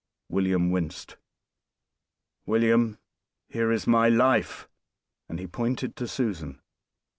[0.29, 1.15] William winced.
[2.47, 2.97] "William!
[3.49, 4.67] here is my life!"
[5.29, 6.59] And he pointed to Susan.